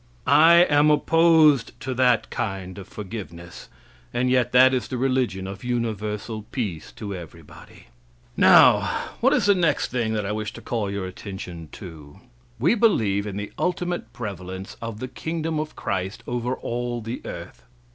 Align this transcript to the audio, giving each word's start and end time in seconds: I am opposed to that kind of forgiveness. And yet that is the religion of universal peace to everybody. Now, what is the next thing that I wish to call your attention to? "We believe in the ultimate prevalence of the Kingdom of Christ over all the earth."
I 0.25 0.55
am 0.67 0.89
opposed 0.89 1.79
to 1.81 1.93
that 1.93 2.31
kind 2.31 2.79
of 2.79 2.87
forgiveness. 2.87 3.69
And 4.11 4.31
yet 4.31 4.51
that 4.51 4.73
is 4.73 4.87
the 4.87 4.97
religion 4.97 5.45
of 5.45 5.63
universal 5.63 6.41
peace 6.51 6.91
to 6.93 7.13
everybody. 7.13 7.85
Now, 8.35 8.81
what 9.19 9.31
is 9.31 9.45
the 9.45 9.53
next 9.53 9.91
thing 9.91 10.13
that 10.13 10.25
I 10.25 10.31
wish 10.31 10.53
to 10.53 10.61
call 10.61 10.89
your 10.89 11.05
attention 11.05 11.69
to? 11.73 12.19
"We 12.57 12.73
believe 12.73 13.27
in 13.27 13.37
the 13.37 13.51
ultimate 13.59 14.11
prevalence 14.11 14.75
of 14.81 14.99
the 14.99 15.07
Kingdom 15.07 15.59
of 15.59 15.75
Christ 15.75 16.23
over 16.25 16.55
all 16.55 17.01
the 17.01 17.21
earth." 17.23 17.61